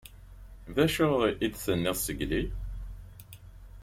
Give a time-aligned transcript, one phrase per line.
[0.73, 1.07] D acu
[1.45, 2.43] i d-tenniḍ zgelli?